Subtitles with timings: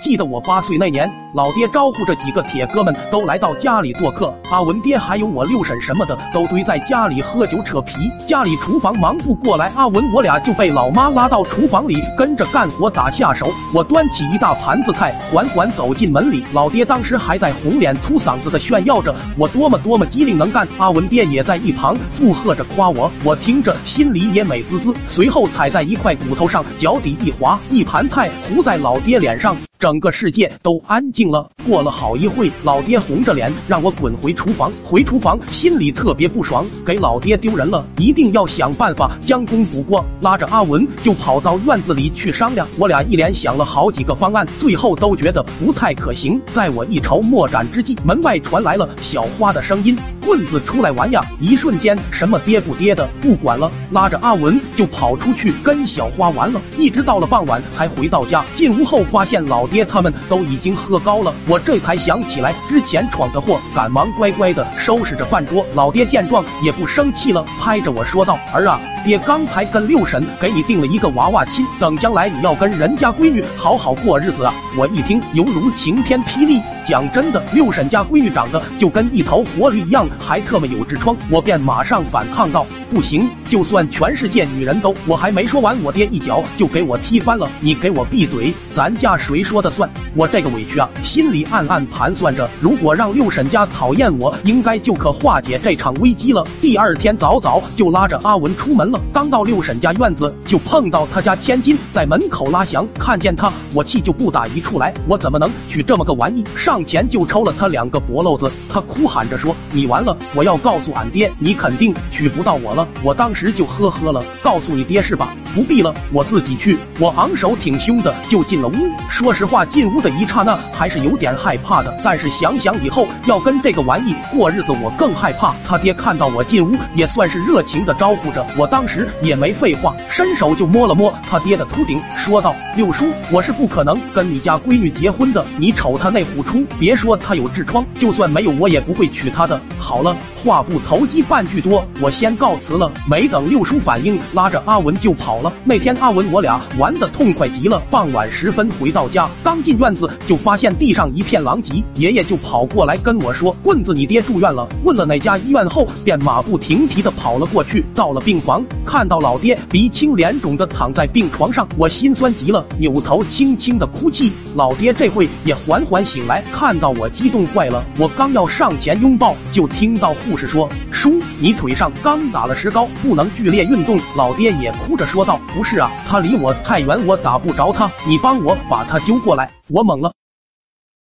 [0.00, 13.50] 记得我八岁那年，老爹招呼着几个铁哥们都来到家里做客，阿文爹还有我六婶什么的都堆在家里喝酒扯皮，家里厨房忙不过来，阿文我俩就被老妈拉到厨房里跟着干活打下手。
[13.74, 24.94] 我端起一大盘子菜，缓缓走进门里，老爹当时还在红脸粗嗓子的炫耀着我多么多么机灵能干，阿文爹也在一旁附和着夸我，我听着心里也美滋滋。
[25.08, 29.56] 随后踩在一块骨头上，脚底一滑，一盘菜糊在老爹脸上。
[29.78, 31.48] 整个世界都安静了。
[31.64, 34.72] 过了好一会，老爹红着脸让我滚回厨房。
[34.84, 40.04] 回厨房，心里特别不爽，给老爹丢人了，一定要想办法将功补过。
[40.20, 42.66] 拉着阿文就跑到院子里去商量。
[42.78, 46.40] 我俩一连想了好几个方案，最后都觉得不太可行。
[46.46, 49.96] 在我一筹莫展之际，门外传来了小花的声音。
[50.28, 51.22] 棍子出来玩呀！
[51.40, 58.44] 一瞬间，什么爹不爹的不管了，拉着阿文就跑出去跟小花玩了，一直到了傍晚才回到家。
[58.54, 65.64] 进屋后发现老爹他们都已经喝高了，我这才想起来之前闯的祸，赶忙乖乖的收拾着饭桌。
[65.74, 76.60] 老爹见状也不生气了，拍着我说道：“儿啊，爹刚才跟六婶给你定了一个娃娃亲，等将来你要跟人家闺女好好过日子啊！”我一听犹如晴天霹雳。
[76.86, 80.06] 讲真的，六婶家闺女长得就跟一头活驴一样。
[80.18, 87.48] 还特么有痔疮，我便马上反抗道：“不行，就算全世界女人都……”我还没说完，我爹一脚就给我踢翻了。
[87.60, 88.52] 你给我闭嘴！
[88.74, 89.88] 咱家谁说的算？
[90.14, 96.46] 我这个委屈啊，心里暗暗盘算着，如果让六婶家讨厌我，应该就可化解这场危机了。
[96.60, 99.00] 第二天早早就拉着阿文出门了。
[99.12, 104.92] 刚到六婶家院子，就碰到他家千金在门口拉翔，看见他，我气就不打一处来。
[105.06, 106.44] 我怎么能娶这么个玩意？
[106.56, 108.50] 上前就抽了他两个脖漏子。
[108.68, 112.86] 他哭喊着说：“你完了！”我要告诉俺爹，你肯定娶不到我了。
[113.02, 115.28] 我当时就呵呵了，告诉你爹是吧？
[115.54, 116.76] 不必了，我自己去。
[116.98, 118.72] 我昂首挺胸的就进了屋。
[119.08, 121.96] 说实话，进屋的一刹那还是有点害怕的。
[122.02, 125.54] 但是想想以后要跟这个玩意过日子，我更害怕。
[125.64, 128.44] 他爹看到我进屋，也算是热情的招呼着。
[128.56, 135.44] 我当时也没废话，伸手就摸了摸他爹的秃顶，说道：“六叔，我是不可能跟你家闺女结婚的。
[135.56, 142.90] 你瞅他那虎出，别说他有痔疮，就算没有，我也不会娶她的。”好了，话不投机半句多，我先告辞了。
[143.08, 145.52] 没等六叔反应，拉着阿文就跑了。
[145.64, 147.80] 那天阿文我俩玩的痛快极了。
[147.90, 157.84] 傍晚时分回到家，刚进院子就发现地上一片狼藉，爷爷就跑过来跟我说：“棍子，你爹住院了。”问了哪家医院后，便马不停蹄的跑了过去。
[157.94, 164.32] 到了病房，看到老爹鼻青脸肿的躺在病床上，我心酸极了，扭头轻轻的哭泣。
[164.54, 169.66] 老爹这会也缓缓醒来，看到我激动坏了，我刚要上前拥抱，就。
[169.68, 180.12] 听到护士说：“叔，你腿上刚打了石膏，不能剧烈运动。”老爹也哭着说道：“不是啊，他离我太远，我打不着他，你帮我把他揪过来。”我懵了。